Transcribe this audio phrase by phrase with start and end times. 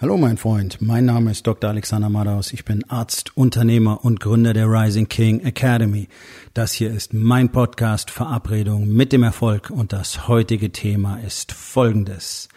[0.00, 1.70] Hallo mein Freund, mein Name ist Dr.
[1.70, 2.52] Alexander Madaus.
[2.52, 6.06] Ich bin Arzt, Unternehmer und Gründer der Rising King Academy.
[6.54, 12.48] Das hier ist mein Podcast Verabredung mit dem Erfolg und das heutige Thema ist folgendes.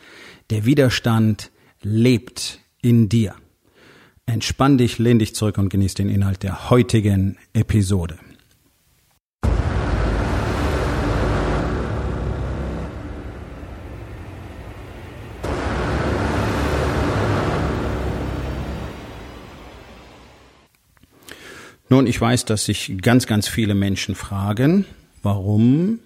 [0.52, 1.50] Der Widerstand
[1.82, 3.34] lebt in dir.
[4.28, 8.20] Entspann dich, lehn dich zurück und genieß den Inhalt der heutigen Episode.
[21.92, 24.86] Nun, ich weiß, dass sich ganz, ganz viele Menschen fragen,
[25.24, 26.00] warum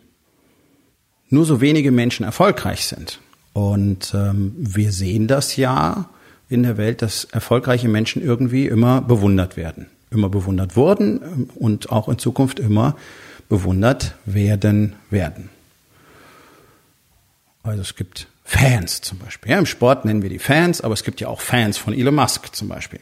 [1.30, 3.20] nur so wenige Menschen erfolgreich sind.
[3.54, 6.10] Und ähm, wir sehen das ja
[6.50, 11.92] in der Welt, dass erfolgreiche Menschen irgendwie immer bewundert werden, immer bewundert wurden ähm, und
[11.92, 12.96] auch in Zukunft immer
[13.48, 15.52] bewundert werden werden.
[17.62, 19.52] Also es gibt Fans zum Beispiel.
[19.52, 22.16] Ja, Im Sport nennen wir die Fans, aber es gibt ja auch Fans von Elon
[22.16, 23.02] Musk zum Beispiel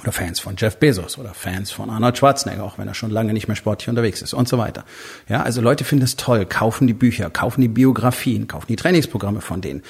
[0.00, 3.32] oder Fans von Jeff Bezos oder Fans von Arnold Schwarzenegger, auch wenn er schon lange
[3.32, 4.84] nicht mehr sportlich unterwegs ist und so weiter.
[5.28, 9.42] Ja, also Leute finden es toll, kaufen die Bücher, kaufen die Biografien, kaufen die Trainingsprogramme
[9.42, 9.82] von denen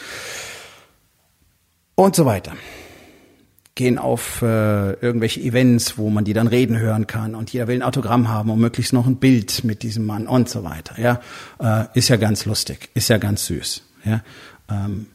[1.94, 2.52] und so weiter.
[3.74, 7.76] Gehen auf äh, irgendwelche Events, wo man die dann reden hören kann und jeder will
[7.76, 11.00] ein Autogramm haben und möglichst noch ein Bild mit diesem Mann und so weiter.
[11.00, 11.20] Ja,
[11.58, 13.82] äh, ist ja ganz lustig, ist ja ganz süß.
[14.04, 14.20] Ja,
[14.68, 15.06] ähm,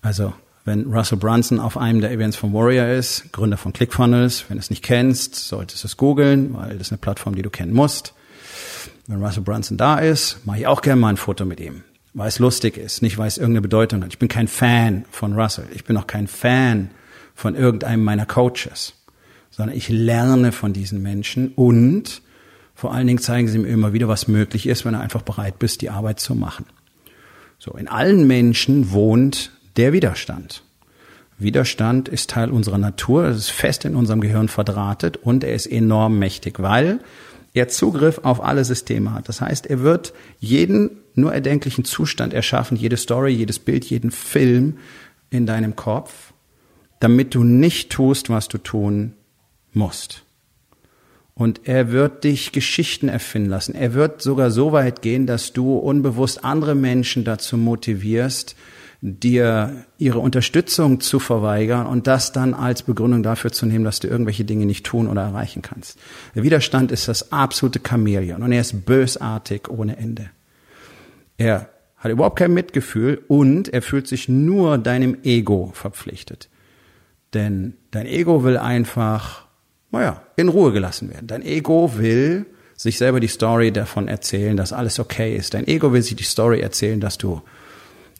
[0.00, 0.32] also
[0.64, 4.44] wenn Russell Brunson auf einem der Events von Warrior ist, Gründer von ClickFunnels.
[4.48, 7.42] Wenn du es nicht kennst, solltest du es googeln, weil das ist eine Plattform, die
[7.42, 8.14] du kennen musst.
[9.08, 11.82] Wenn Russell Brunson da ist, mache ich auch gerne mal ein Foto mit ihm,
[12.14, 14.12] weil es lustig ist, nicht weil es irgendeine Bedeutung hat.
[14.12, 15.66] Ich bin kein Fan von Russell.
[15.74, 16.90] Ich bin auch kein Fan
[17.34, 18.94] von irgendeinem meiner Coaches,
[19.50, 22.22] sondern ich lerne von diesen Menschen und
[22.74, 25.58] vor allen Dingen zeigen sie mir immer wieder, was möglich ist, wenn du einfach bereit
[25.58, 26.66] bist, die Arbeit zu machen.
[27.58, 30.62] So, in allen Menschen wohnt der Widerstand.
[31.38, 35.66] Widerstand ist Teil unserer Natur, es ist fest in unserem Gehirn verdrahtet und er ist
[35.66, 37.00] enorm mächtig, weil
[37.54, 39.28] er Zugriff auf alle Systeme hat.
[39.28, 44.78] Das heißt, er wird jeden nur erdenklichen Zustand erschaffen, jede Story, jedes Bild, jeden Film
[45.30, 46.32] in deinem Kopf,
[47.00, 49.14] damit du nicht tust, was du tun
[49.72, 50.22] musst.
[51.34, 53.74] Und er wird dich Geschichten erfinden lassen.
[53.74, 58.54] Er wird sogar so weit gehen, dass du unbewusst andere Menschen dazu motivierst,
[59.04, 64.06] dir ihre Unterstützung zu verweigern und das dann als Begründung dafür zu nehmen, dass du
[64.06, 65.98] irgendwelche Dinge nicht tun oder erreichen kannst.
[66.36, 70.30] Der Widerstand ist das absolute Chamäleon und er ist bösartig ohne Ende.
[71.36, 76.48] Er hat überhaupt kein Mitgefühl und er fühlt sich nur deinem Ego verpflichtet.
[77.34, 79.46] Denn dein Ego will einfach,
[79.90, 81.26] naja, in Ruhe gelassen werden.
[81.26, 82.46] Dein Ego will
[82.76, 85.54] sich selber die Story davon erzählen, dass alles okay ist.
[85.54, 87.42] Dein Ego will sich die Story erzählen, dass du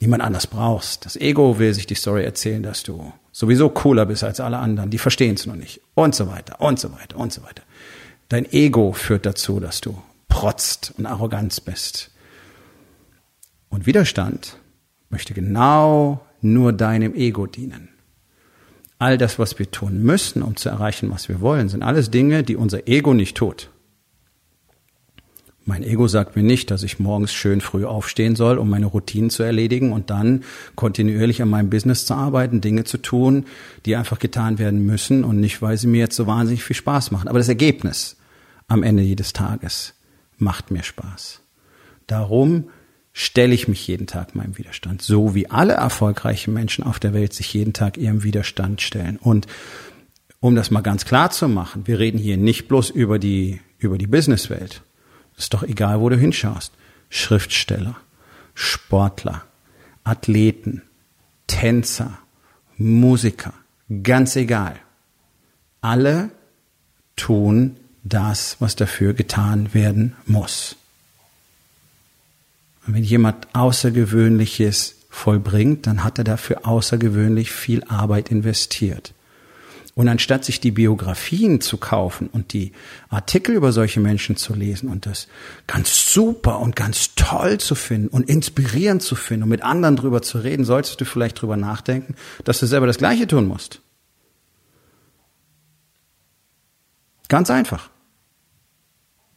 [0.02, 1.06] niemand anders brauchst.
[1.06, 4.90] Das Ego will sich die Story erzählen, dass du sowieso cooler bist als alle anderen.
[4.90, 5.80] Die verstehen es noch nicht.
[5.94, 7.62] Und so weiter, und so weiter, und so weiter.
[8.28, 9.96] Dein Ego führt dazu, dass du
[10.28, 12.10] protzt und Arroganz bist.
[13.68, 14.58] Und Widerstand
[15.08, 17.88] möchte genau nur deinem Ego dienen.
[18.98, 22.42] All das, was wir tun müssen, um zu erreichen, was wir wollen, sind alles Dinge,
[22.42, 23.70] die unser Ego nicht tut.
[25.64, 29.30] Mein Ego sagt mir nicht, dass ich morgens schön früh aufstehen soll, um meine Routinen
[29.30, 30.42] zu erledigen und dann
[30.74, 33.46] kontinuierlich an meinem Business zu arbeiten, Dinge zu tun,
[33.86, 37.12] die einfach getan werden müssen und nicht, weil sie mir jetzt so wahnsinnig viel Spaß
[37.12, 37.28] machen.
[37.28, 38.16] Aber das Ergebnis
[38.66, 39.94] am Ende jedes Tages
[40.36, 41.40] macht mir Spaß.
[42.08, 42.64] Darum
[43.12, 47.34] stelle ich mich jeden Tag meinem Widerstand, so wie alle erfolgreichen Menschen auf der Welt
[47.34, 49.16] sich jeden Tag ihrem Widerstand stellen.
[49.16, 49.46] Und
[50.40, 53.96] um das mal ganz klar zu machen, wir reden hier nicht bloß über die, über
[53.96, 54.82] die Businesswelt
[55.42, 56.72] ist doch egal, wo du hinschaust.
[57.10, 57.96] Schriftsteller,
[58.54, 59.44] Sportler,
[60.04, 60.82] Athleten,
[61.46, 62.18] Tänzer,
[62.78, 63.52] Musiker,
[64.02, 64.76] ganz egal.
[65.80, 66.30] Alle
[67.16, 70.76] tun das, was dafür getan werden muss.
[72.86, 79.12] Und wenn jemand Außergewöhnliches vollbringt, dann hat er dafür außergewöhnlich viel Arbeit investiert.
[79.94, 82.72] Und anstatt sich die Biografien zu kaufen und die
[83.10, 85.28] Artikel über solche Menschen zu lesen und das
[85.66, 90.22] ganz super und ganz toll zu finden und inspirierend zu finden und mit anderen drüber
[90.22, 93.82] zu reden, solltest du vielleicht drüber nachdenken, dass du selber das Gleiche tun musst.
[97.28, 97.90] Ganz einfach.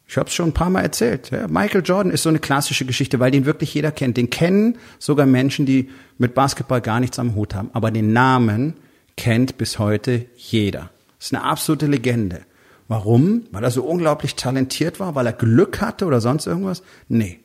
[0.08, 1.32] Ich habe es schon ein paar Mal erzählt.
[1.32, 4.18] Ja, Michael Jordan ist so eine klassische Geschichte, weil den wirklich jeder kennt.
[4.18, 7.70] Den kennen sogar Menschen, die mit Basketball gar nichts am Hut haben.
[7.74, 8.76] Aber den Namen
[9.18, 10.90] kennt bis heute jeder.
[11.20, 12.42] Ist eine absolute Legende.
[12.88, 13.46] Warum?
[13.52, 15.16] Weil er so unglaublich talentiert war?
[15.16, 16.84] Weil er Glück hatte oder sonst irgendwas?
[17.08, 17.40] Nee.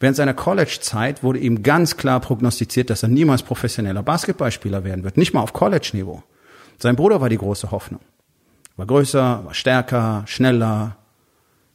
[0.00, 5.16] Während seiner College-Zeit wurde ihm ganz klar prognostiziert, dass er niemals professioneller Basketballspieler werden wird,
[5.16, 6.22] nicht mal auf College-Niveau.
[6.78, 8.00] Sein Bruder war die große Hoffnung.
[8.76, 10.96] War größer, war stärker, schneller.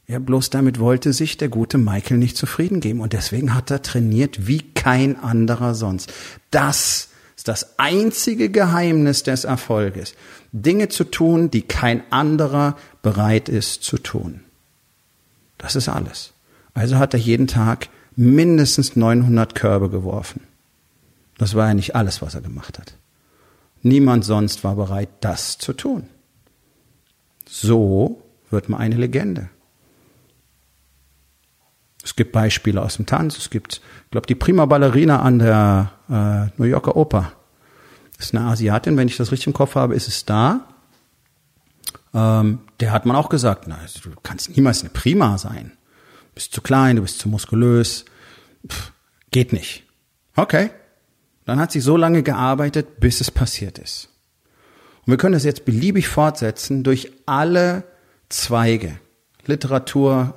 [0.06, 3.82] Ja, bloß damit wollte sich der gute Michael nicht zufrieden geben und deswegen hat er
[3.82, 6.10] trainiert wie kein anderer sonst.
[6.50, 10.14] Das ist das einzige Geheimnis des Erfolges.
[10.52, 14.40] Dinge zu tun, die kein anderer bereit ist zu tun.
[15.58, 16.32] Das ist alles.
[16.74, 20.42] Also hat er jeden Tag mindestens 900 Körbe geworfen.
[21.38, 22.94] Das war ja nicht alles, was er gemacht hat.
[23.82, 26.08] Niemand sonst war bereit, das zu tun.
[27.46, 29.50] So wird man eine Legende.
[32.04, 33.38] Es gibt Beispiele aus dem Tanz.
[33.38, 37.32] Es gibt, ich glaube, die Prima Ballerina an der äh, New Yorker Oper.
[38.16, 40.68] Das ist eine Asiatin, wenn ich das richtig im Kopf habe, ist es da.
[42.12, 45.72] Ähm, der hat man auch gesagt, na, du kannst niemals eine Prima sein.
[46.28, 48.04] Du bist zu klein, du bist zu muskulös.
[48.68, 48.92] Pff,
[49.30, 49.84] geht nicht.
[50.36, 50.70] Okay.
[51.46, 54.08] Dann hat sie so lange gearbeitet, bis es passiert ist.
[55.06, 57.84] Und wir können das jetzt beliebig fortsetzen durch alle
[58.28, 58.98] Zweige.
[59.46, 60.34] Literatur,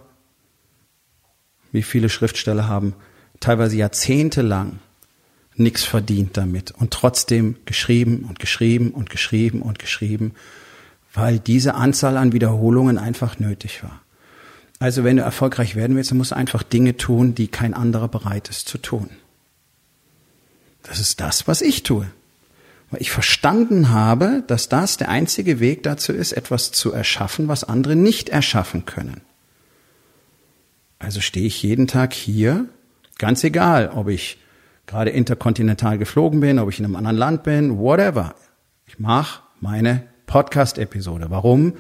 [1.72, 2.94] wie viele Schriftsteller haben
[3.40, 4.80] teilweise jahrzehntelang
[5.56, 10.34] nichts verdient damit und trotzdem geschrieben und geschrieben und geschrieben und geschrieben,
[11.14, 14.02] weil diese Anzahl an Wiederholungen einfach nötig war.
[14.80, 18.08] Also wenn du erfolgreich werden willst, dann musst du einfach Dinge tun, die kein anderer
[18.08, 19.10] bereit ist zu tun.
[20.84, 22.06] Das ist das, was ich tue.
[22.92, 27.64] Weil ich verstanden habe, dass das der einzige Weg dazu ist, etwas zu erschaffen, was
[27.64, 29.22] andere nicht erschaffen können.
[31.00, 32.66] Also stehe ich jeden Tag hier,
[33.18, 34.38] ganz egal, ob ich
[34.88, 38.36] gerade interkontinental geflogen bin, ob ich in einem anderen Land bin, whatever.
[38.86, 41.30] Ich mache meine Podcast-Episode.
[41.30, 41.74] Warum?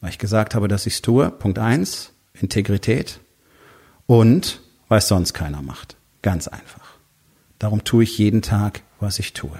[0.00, 1.30] Weil ich gesagt habe, dass ich es tue.
[1.30, 3.20] Punkt eins, Integrität.
[4.06, 5.96] Und weil es sonst keiner macht.
[6.20, 6.96] Ganz einfach.
[7.58, 9.58] Darum tue ich jeden Tag, was ich tue.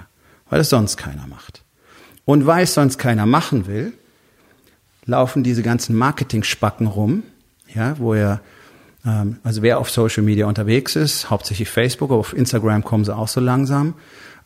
[0.50, 1.62] Weil es sonst keiner macht.
[2.24, 3.92] Und weil es sonst keiner machen will,
[5.04, 7.22] laufen diese ganzen Marketing-Spacken rum,
[7.72, 8.40] ja, wo er,
[9.04, 13.40] also wer auf Social Media unterwegs ist, hauptsächlich Facebook, auf Instagram kommen sie auch so
[13.40, 13.94] langsam.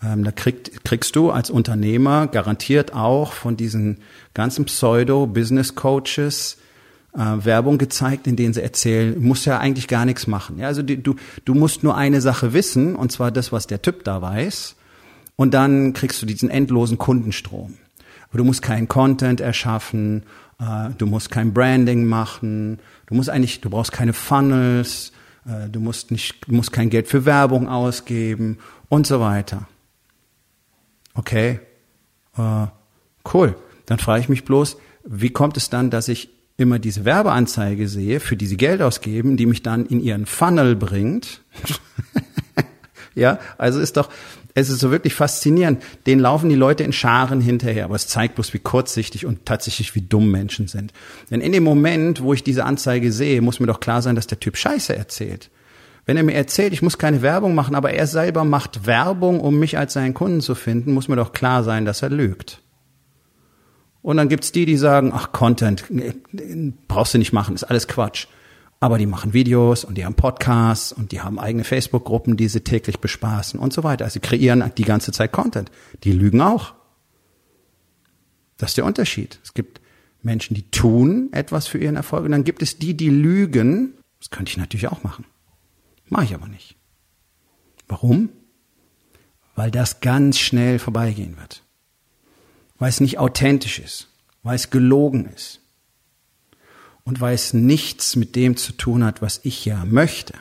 [0.02, 3.98] Ähm, da kriegt, kriegst du als Unternehmer garantiert auch von diesen
[4.34, 6.58] ganzen Pseudo-Business-Coaches
[7.14, 10.58] äh, Werbung gezeigt, in denen sie erzählen, muss ja eigentlich gar nichts machen.
[10.58, 13.80] Ja, also die, du, du musst nur eine Sache wissen, und zwar das, was der
[13.82, 14.76] Typ da weiß,
[15.36, 17.74] und dann kriegst du diesen endlosen Kundenstrom.
[18.36, 20.24] Du musst keinen Content erschaffen,
[20.58, 25.12] äh, du musst kein Branding machen, du musst eigentlich, du brauchst keine Funnels,
[25.46, 29.68] äh, du musst nicht, du musst kein Geld für Werbung ausgeben und so weiter.
[31.14, 31.60] Okay,
[32.36, 32.66] äh,
[33.32, 33.56] cool.
[33.86, 38.20] Dann frage ich mich bloß, wie kommt es dann, dass ich immer diese Werbeanzeige sehe,
[38.20, 41.42] für die sie Geld ausgeben, die mich dann in ihren Funnel bringt.
[43.14, 44.10] ja, also ist doch,
[44.56, 45.82] es ist so wirklich faszinierend.
[46.06, 49.94] Den laufen die Leute in Scharen hinterher, aber es zeigt bloß, wie kurzsichtig und tatsächlich
[49.94, 50.94] wie dumm Menschen sind.
[51.30, 54.26] Denn in dem Moment, wo ich diese Anzeige sehe, muss mir doch klar sein, dass
[54.26, 55.50] der Typ Scheiße erzählt.
[56.06, 59.58] Wenn er mir erzählt, ich muss keine Werbung machen, aber er selber macht Werbung, um
[59.58, 62.62] mich als seinen Kunden zu finden, muss mir doch klar sein, dass er lügt.
[64.00, 65.84] Und dann gibt's die, die sagen, ach, Content,
[66.88, 68.26] brauchst du nicht machen, ist alles Quatsch.
[68.86, 72.60] Aber die machen Videos und die haben Podcasts und die haben eigene Facebook-Gruppen, die sie
[72.60, 74.04] täglich bespaßen und so weiter.
[74.04, 75.72] Also sie kreieren die ganze Zeit Content.
[76.04, 76.74] Die lügen auch.
[78.58, 79.40] Das ist der Unterschied.
[79.42, 79.80] Es gibt
[80.22, 83.94] Menschen, die tun etwas für ihren Erfolg und dann gibt es die, die lügen.
[84.20, 85.24] Das könnte ich natürlich auch machen.
[86.08, 86.76] Mache ich aber nicht.
[87.88, 88.28] Warum?
[89.56, 91.62] Weil das ganz schnell vorbeigehen wird
[92.78, 94.08] weil es nicht authentisch ist,
[94.42, 95.60] weil es gelogen ist
[97.06, 100.34] und weil es nichts mit dem zu tun hat, was ich ja möchte.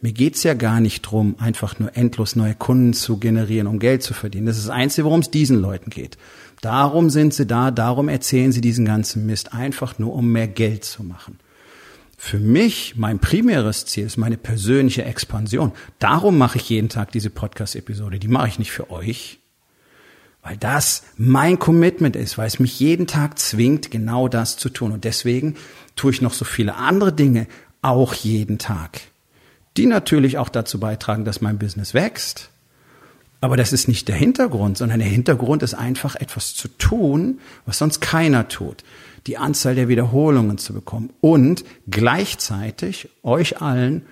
[0.00, 4.02] Mir geht's ja gar nicht drum, einfach nur endlos neue Kunden zu generieren, um Geld
[4.02, 4.46] zu verdienen.
[4.46, 6.16] Das ist das Einzige, worum es diesen Leuten geht.
[6.62, 10.84] Darum sind sie da, darum erzählen sie diesen ganzen Mist, einfach nur um mehr Geld
[10.84, 11.38] zu machen.
[12.16, 15.72] Für mich, mein primäres Ziel ist meine persönliche Expansion.
[15.98, 18.18] Darum mache ich jeden Tag diese Podcast-Episode.
[18.18, 19.38] Die mache ich nicht für euch,
[20.42, 24.92] weil das mein Commitment ist, weil es mich jeden Tag zwingt, genau das zu tun.
[24.92, 25.56] Und deswegen
[25.96, 27.46] tue ich noch so viele andere Dinge
[27.82, 29.00] auch jeden Tag,
[29.76, 32.50] die natürlich auch dazu beitragen, dass mein Business wächst.
[33.42, 37.78] Aber das ist nicht der Hintergrund, sondern der Hintergrund ist einfach etwas zu tun, was
[37.78, 38.84] sonst keiner tut.
[39.26, 44.02] Die Anzahl der Wiederholungen zu bekommen und gleichzeitig euch allen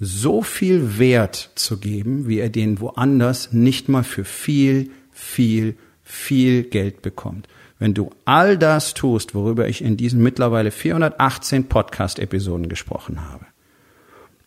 [0.00, 6.62] so viel Wert zu geben, wie ihr den woanders nicht mal für viel viel, viel
[6.62, 7.48] Geld bekommt.
[7.78, 13.46] Wenn du all das tust, worüber ich in diesen mittlerweile 418 Podcast-Episoden gesprochen habe,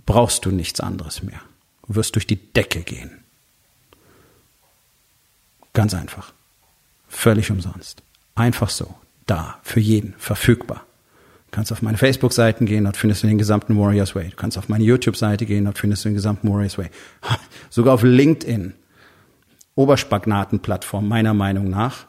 [0.06, 1.42] brauchst du nichts anderes mehr.
[1.88, 3.24] Du wirst durch die Decke gehen.
[5.74, 6.34] Ganz einfach.
[7.08, 8.02] Völlig umsonst.
[8.36, 8.96] Einfach so.
[9.26, 9.60] Da.
[9.64, 10.16] Für jeden.
[10.18, 10.86] Verfügbar.
[11.48, 14.30] Du kannst auf meine Facebook-Seiten gehen, dort findest du den gesamten Warriors Way.
[14.30, 16.90] Du kannst auf meine YouTube-Seite gehen, dort findest du den gesamten Warriors Way.
[17.70, 18.74] Sogar auf LinkedIn,
[19.76, 22.06] Oberspagnaten-Plattform meiner Meinung nach,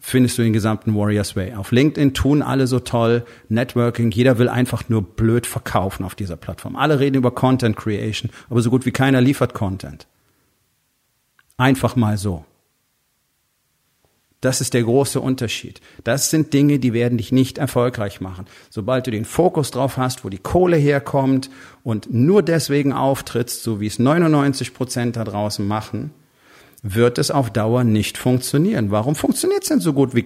[0.00, 1.54] findest du den gesamten Warriors Way.
[1.54, 6.36] Auf LinkedIn tun alle so toll, Networking, jeder will einfach nur blöd verkaufen auf dieser
[6.36, 6.76] Plattform.
[6.76, 10.06] Alle reden über Content Creation, aber so gut wie keiner liefert Content.
[11.56, 12.44] Einfach mal so.
[14.40, 15.80] Das ist der große Unterschied.
[16.02, 18.46] Das sind Dinge, die werden dich nicht erfolgreich machen.
[18.70, 21.48] Sobald du den Fokus drauf hast, wo die Kohle herkommt
[21.84, 26.10] und nur deswegen auftrittst, so wie es 99 Prozent da draußen machen,
[26.82, 28.90] wird es auf Dauer nicht funktionieren.
[28.90, 30.24] Warum funktioniert es denn so gut wie,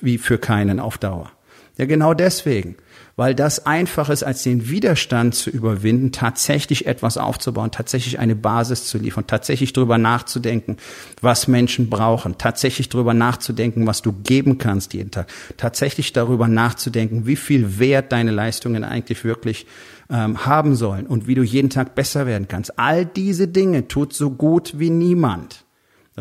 [0.00, 1.30] wie für keinen auf Dauer?
[1.76, 2.76] Ja, genau deswegen
[3.18, 8.84] weil das einfach ist, als den Widerstand zu überwinden, tatsächlich etwas aufzubauen, tatsächlich eine Basis
[8.84, 10.76] zu liefern, tatsächlich darüber nachzudenken,
[11.20, 17.26] was Menschen brauchen, tatsächlich darüber nachzudenken, was du geben kannst jeden Tag, tatsächlich darüber nachzudenken,
[17.26, 19.66] wie viel Wert deine Leistungen eigentlich wirklich
[20.10, 22.78] ähm, haben sollen und wie du jeden Tag besser werden kannst.
[22.78, 25.64] All diese Dinge tut so gut wie niemand.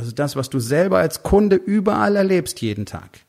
[0.04, 3.22] Ist das, was du selber als Kunde überall erlebst jeden Tag.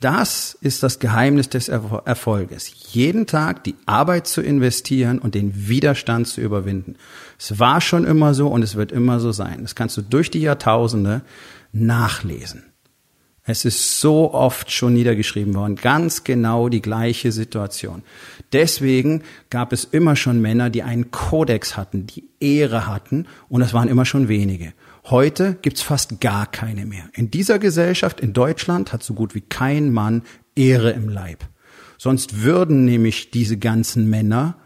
[0.00, 2.92] Das ist das Geheimnis des Erfolges.
[2.92, 6.96] Jeden Tag die Arbeit zu investieren und den Widerstand zu überwinden.
[7.38, 9.62] Es war schon immer so und es wird immer so sein.
[9.62, 11.22] Das kannst du durch die Jahrtausende
[11.72, 12.73] nachlesen.
[13.46, 18.02] Es ist so oft schon niedergeschrieben worden, ganz genau die gleiche Situation.
[18.54, 23.74] Deswegen gab es immer schon Männer, die einen Kodex hatten, die Ehre hatten, und es
[23.74, 24.72] waren immer schon wenige.
[25.04, 27.04] Heute gibt's fast gar keine mehr.
[27.12, 30.22] In dieser Gesellschaft in Deutschland hat so gut wie kein Mann
[30.56, 31.44] Ehre im Leib.
[31.98, 34.56] Sonst würden nämlich diese ganzen Männer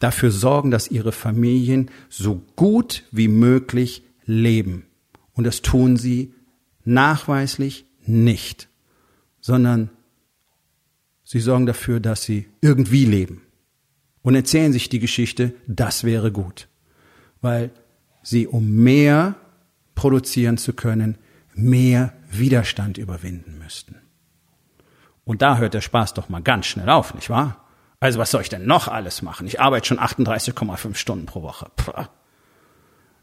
[0.00, 4.86] dafür sorgen, dass ihre Familien so gut wie möglich leben.
[5.34, 6.32] Und das tun sie
[6.86, 8.68] nachweislich nicht,
[9.40, 9.90] sondern
[11.24, 13.42] sie sorgen dafür, dass sie irgendwie leben
[14.22, 16.68] und erzählen sich die Geschichte, das wäre gut.
[17.40, 17.70] Weil
[18.22, 19.36] sie, um mehr
[19.94, 21.18] produzieren zu können,
[21.54, 23.96] mehr Widerstand überwinden müssten.
[25.24, 27.64] Und da hört der Spaß doch mal ganz schnell auf, nicht wahr?
[28.00, 29.46] Also was soll ich denn noch alles machen?
[29.46, 31.70] Ich arbeite schon 38,5 Stunden pro Woche.
[31.76, 32.06] Puh.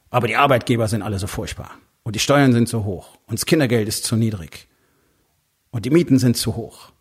[0.09, 1.71] Aber die Arbeitgeber sind alle so furchtbar.
[2.03, 3.17] Und die Steuern sind zu hoch.
[3.27, 4.67] Und das Kindergeld ist zu niedrig.
[5.71, 6.91] Und die Mieten sind zu hoch.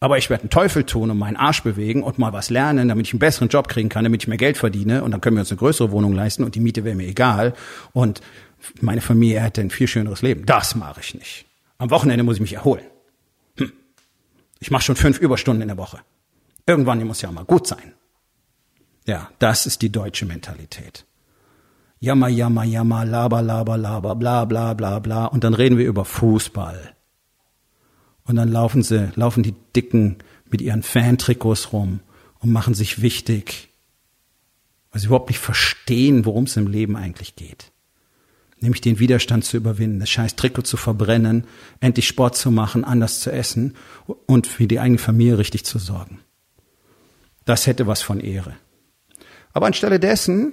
[0.00, 3.06] Aber ich werde einen Teufel tun und meinen Arsch bewegen und mal was lernen, damit
[3.06, 5.40] ich einen besseren Job kriegen kann, damit ich mehr Geld verdiene und dann können wir
[5.40, 7.54] uns eine größere Wohnung leisten und die Miete wäre mir egal
[7.92, 8.20] und
[8.80, 10.46] meine Familie hätte ein viel schöneres Leben.
[10.46, 11.46] Das mache ich nicht.
[11.78, 12.84] Am Wochenende muss ich mich erholen.
[13.56, 13.72] Hm.
[14.60, 15.98] Ich mache schon fünf Überstunden in der Woche.
[16.66, 17.94] Irgendwann muss ja mal gut sein.
[19.06, 21.06] Ja, das ist die deutsche Mentalität.
[22.00, 25.24] Jammer, jammer, jammer, laber, laber, laber, bla, bla, bla, bla.
[25.26, 26.94] Und dann reden wir über Fußball.
[28.24, 30.18] Und dann laufen sie, laufen die Dicken
[30.50, 32.00] mit ihren Fantrikots rum
[32.40, 33.70] und machen sich wichtig,
[34.92, 37.72] weil sie überhaupt nicht verstehen, worum es im Leben eigentlich geht.
[38.60, 41.44] Nämlich den Widerstand zu überwinden, das scheiß Trikot zu verbrennen,
[41.80, 43.74] endlich Sport zu machen, anders zu essen
[44.26, 46.20] und für die eigene Familie richtig zu sorgen.
[47.44, 48.54] Das hätte was von Ehre.
[49.52, 50.52] Aber anstelle dessen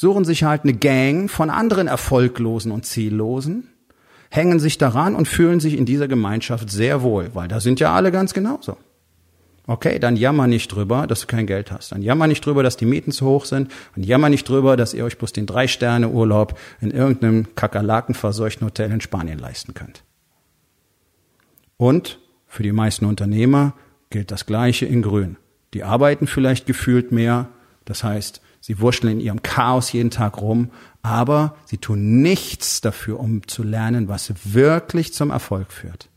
[0.00, 3.68] suchen sich halt eine Gang von anderen Erfolglosen und Ziellosen,
[4.30, 7.94] hängen sich daran und fühlen sich in dieser Gemeinschaft sehr wohl, weil da sind ja
[7.94, 8.78] alle ganz genauso.
[9.66, 11.92] Okay, dann jammer nicht drüber, dass du kein Geld hast.
[11.92, 13.70] Dann jammer nicht drüber, dass die Mieten zu hoch sind.
[13.94, 19.02] Dann jammer nicht drüber, dass ihr euch bloß den Drei-Sterne-Urlaub in irgendeinem kakerlakenverseuchten Hotel in
[19.02, 20.02] Spanien leisten könnt.
[21.76, 23.74] Und für die meisten Unternehmer
[24.08, 25.36] gilt das Gleiche in Grün.
[25.74, 27.48] Die arbeiten vielleicht gefühlt mehr.
[27.84, 30.70] Das heißt, Sie wurschteln in ihrem Chaos jeden Tag rum,
[31.02, 36.10] aber sie tun nichts dafür, um zu lernen, was wirklich zum Erfolg führt.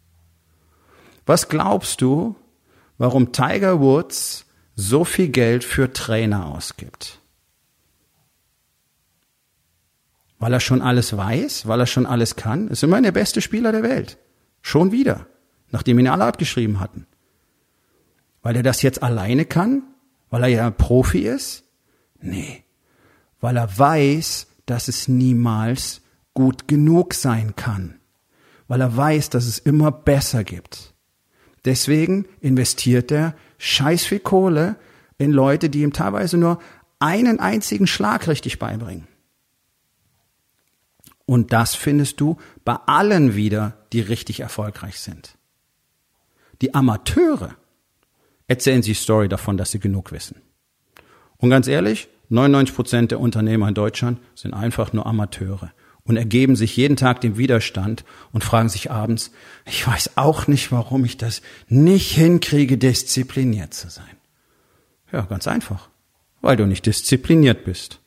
[1.26, 2.36] Was glaubst du,
[2.98, 4.46] warum Tiger Woods
[4.76, 7.20] so viel Geld für Trainer ausgibt?
[10.38, 13.72] Weil er schon alles weiß, weil er schon alles kann, ist immerhin der beste Spieler
[13.72, 14.18] der Welt.
[14.62, 15.28] Schon wieder,
[15.72, 17.08] nachdem ihn alle abgeschrieben hatten.
[18.42, 19.84] Weil er das jetzt alleine kann,
[20.30, 21.63] weil er ja Profi ist,
[22.24, 22.64] Nee,
[23.42, 26.02] weil er weiß, dass es niemals
[26.34, 28.00] gut genug sein kann,
[28.70, 30.94] weil er weiß, dass es immer besser gibt.
[31.66, 34.78] Deswegen investiert er scheiß viel Kohle
[35.18, 36.60] in Leute, die ihm teilweise nur
[37.00, 39.08] einen einzigen Schlag richtig beibringen.
[41.26, 45.38] Und das findest du bei allen wieder, die richtig erfolgreich sind.
[46.62, 47.56] Die Amateure
[48.48, 50.42] erzählen sie Story davon, dass sie genug wissen.
[51.38, 55.72] Und ganz ehrlich, 99 Prozent der Unternehmer in Deutschland sind einfach nur Amateure
[56.04, 59.32] und ergeben sich jeden Tag dem Widerstand und fragen sich abends,
[59.66, 64.18] ich weiß auch nicht, warum ich das nicht hinkriege, diszipliniert zu sein.
[65.12, 65.90] Ja, ganz einfach,
[66.42, 68.00] weil du nicht diszipliniert bist.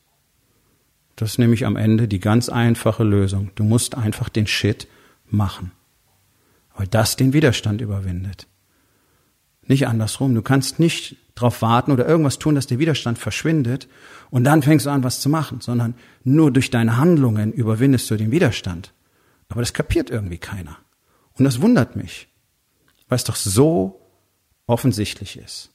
[1.14, 3.52] Das ist nämlich am Ende die ganz einfache Lösung.
[3.54, 4.88] Du musst einfach den Shit
[5.26, 5.70] machen,
[6.76, 8.48] weil das den Widerstand überwindet.
[9.62, 10.34] Nicht andersrum.
[10.34, 13.88] Du kannst nicht darauf warten oder irgendwas tun, dass der Widerstand verschwindet
[14.30, 18.16] und dann fängst du an, was zu machen, sondern nur durch deine Handlungen überwindest du
[18.16, 18.92] den Widerstand.
[19.48, 20.78] Aber das kapiert irgendwie keiner.
[21.34, 22.28] Und das wundert mich,
[23.08, 24.00] weil es doch so
[24.66, 25.70] offensichtlich ist.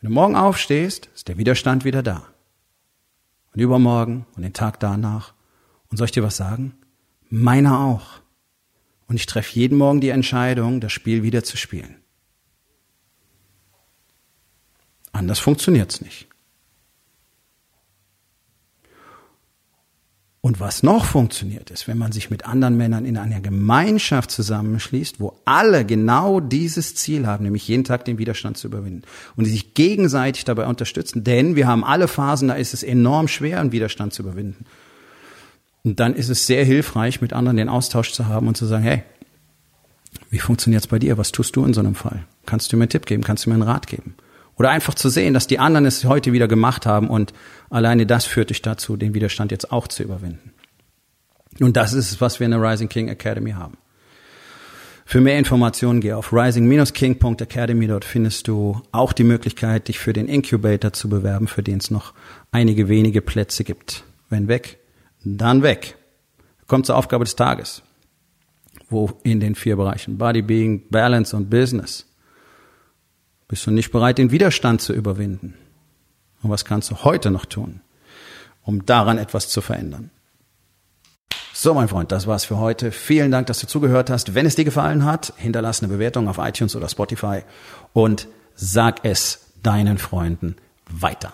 [0.00, 2.24] Wenn du morgen aufstehst, ist der Widerstand wieder da.
[3.52, 5.34] Und übermorgen und den Tag danach.
[5.90, 6.74] Und soll ich dir was sagen?
[7.28, 8.20] Meiner auch.
[9.08, 12.01] Und ich treffe jeden Morgen die Entscheidung, das Spiel wieder zu spielen.
[15.12, 16.26] Anders funktioniert's nicht.
[20.44, 25.20] Und was noch funktioniert ist, wenn man sich mit anderen Männern in einer Gemeinschaft zusammenschließt,
[25.20, 29.02] wo alle genau dieses Ziel haben, nämlich jeden Tag den Widerstand zu überwinden
[29.36, 33.28] und die sich gegenseitig dabei unterstützen, denn wir haben alle Phasen, da ist es enorm
[33.28, 34.66] schwer, einen Widerstand zu überwinden.
[35.84, 38.82] Und dann ist es sehr hilfreich, mit anderen den Austausch zu haben und zu sagen,
[38.82, 39.04] hey,
[40.30, 41.18] wie funktioniert's bei dir?
[41.18, 42.24] Was tust du in so einem Fall?
[42.46, 43.22] Kannst du mir einen Tipp geben?
[43.22, 44.16] Kannst du mir einen Rat geben?
[44.62, 47.32] Oder einfach zu sehen, dass die anderen es heute wieder gemacht haben und
[47.68, 50.52] alleine das führt dich dazu, den Widerstand jetzt auch zu überwinden.
[51.58, 53.76] Und das ist es, was wir in der Rising King Academy haben.
[55.04, 57.88] Für mehr Informationen geh auf rising-king.academy.
[57.88, 61.90] Dort findest du auch die Möglichkeit, dich für den Incubator zu bewerben, für den es
[61.90, 62.14] noch
[62.52, 64.04] einige wenige Plätze gibt.
[64.30, 64.78] Wenn weg,
[65.24, 65.96] dann weg.
[66.68, 67.82] Kommt zur Aufgabe des Tages.
[68.88, 72.06] Wo in den vier Bereichen Body, Being, Balance und Business
[73.52, 75.52] bist du nicht bereit, den Widerstand zu überwinden?
[76.42, 77.82] Und was kannst du heute noch tun,
[78.62, 80.10] um daran etwas zu verändern?
[81.52, 82.92] So, mein Freund, das war's für heute.
[82.92, 84.34] Vielen Dank, dass du zugehört hast.
[84.34, 87.42] Wenn es dir gefallen hat, hinterlass eine Bewertung auf iTunes oder Spotify
[87.92, 90.56] und sag es deinen Freunden
[90.88, 91.32] weiter.